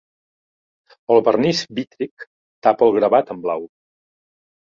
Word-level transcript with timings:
El 1.15 1.19
vernís 1.27 1.61
vítric 1.79 2.25
tapa 2.69 2.87
el 2.87 2.95
gravat 2.97 3.31
en 3.37 3.45
blau. 3.45 3.69